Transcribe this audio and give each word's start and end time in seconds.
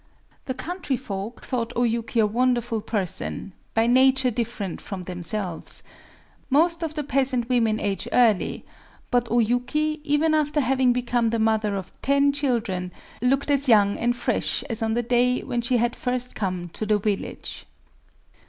The 0.45 0.55
country 0.55 0.97
folk 0.97 1.45
thought 1.45 1.73
O 1.75 1.83
Yuki 1.83 2.19
a 2.19 2.25
wonderful 2.25 2.81
person, 2.81 3.53
by 3.75 3.85
nature 3.85 4.31
different 4.31 4.81
from 4.81 5.03
themselves. 5.03 5.83
Most 6.49 6.81
of 6.81 6.95
the 6.95 7.03
peasant 7.03 7.47
women 7.49 7.79
age 7.79 8.07
early; 8.11 8.65
but 9.11 9.27
O 9.29 9.37
Yuki, 9.37 10.01
even 10.03 10.33
after 10.33 10.59
having 10.59 10.91
become 10.91 11.29
the 11.29 11.37
mother 11.37 11.75
of 11.75 11.91
ten 12.01 12.33
children, 12.33 12.91
looked 13.21 13.51
as 13.51 13.69
young 13.69 13.95
and 13.99 14.15
fresh 14.15 14.63
as 14.71 14.81
on 14.81 14.95
the 14.95 15.03
day 15.03 15.41
when 15.43 15.61
she 15.61 15.77
had 15.77 15.95
first 15.95 16.33
come 16.35 16.69
to 16.69 16.87
the 16.87 16.97
village. 16.97 17.67